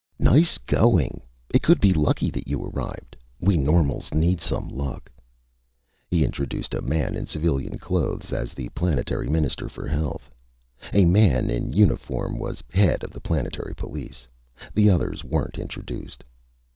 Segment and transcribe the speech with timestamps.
[0.17, 1.21] "Nice going!
[1.53, 3.15] It could be lucky that you arrived.
[3.39, 5.11] We normals need some luck!"
[6.07, 10.31] He introduced a man in civilian clothes as the planetary Minister for Health.
[10.91, 14.27] A man in uniform was head of the planetary police.
[14.73, 16.23] The others weren't introduced.